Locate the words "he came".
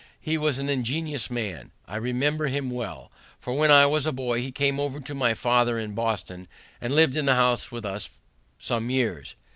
4.41-4.79